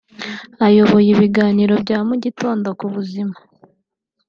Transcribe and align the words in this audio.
Ayoboye 0.67 1.09
ibiganiro 1.15 1.73
bya 1.83 1.99
mu 2.07 2.15
gitondo 2.23 2.67
ku 2.79 2.85
buzima 2.93 3.35